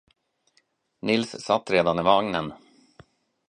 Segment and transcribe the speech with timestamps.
[1.05, 2.53] Nils satt redan i vagnen.